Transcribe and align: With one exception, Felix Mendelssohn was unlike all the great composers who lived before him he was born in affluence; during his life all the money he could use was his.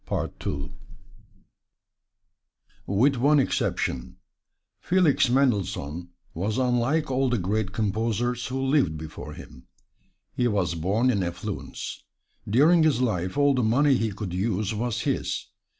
With 2.87 3.17
one 3.17 3.39
exception, 3.39 4.17
Felix 4.79 5.29
Mendelssohn 5.29 6.09
was 6.33 6.57
unlike 6.57 7.11
all 7.11 7.29
the 7.29 7.37
great 7.37 7.71
composers 7.71 8.47
who 8.47 8.59
lived 8.59 8.97
before 8.97 9.33
him 9.33 9.67
he 10.33 10.47
was 10.47 10.73
born 10.73 11.11
in 11.11 11.21
affluence; 11.21 12.03
during 12.49 12.81
his 12.81 12.99
life 12.99 13.37
all 13.37 13.53
the 13.53 13.61
money 13.61 13.95
he 13.95 14.11
could 14.11 14.33
use 14.33 14.73
was 14.73 15.01
his. 15.01 15.45